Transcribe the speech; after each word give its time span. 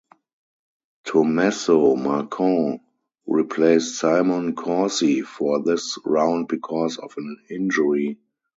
Tommaso 1.05 1.95
Marcon 1.95 2.79
replaced 3.27 3.99
Simone 3.99 4.55
Corsi 4.55 5.21
for 5.21 5.61
this 5.61 5.95
round 6.03 6.47
because 6.47 6.97
of 6.97 7.13
an 7.17 7.37
injury. 7.51 8.17